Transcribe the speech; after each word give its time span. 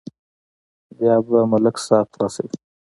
بیا 0.97 1.15
به 1.27 1.39
ملک 1.51 1.75
صاحب 1.85 2.07
خلاصوي. 2.15 2.55